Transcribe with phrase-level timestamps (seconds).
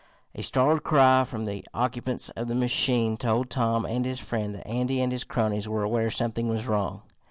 [0.33, 4.67] A startled cry from the occupants of the machine told Tom and his friend that
[4.67, 7.03] Andy and his cronies were aware something was wrong.